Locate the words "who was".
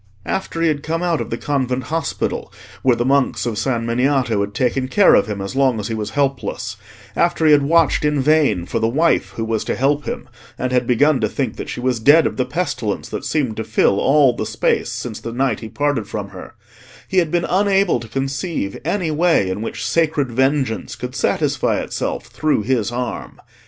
9.35-9.63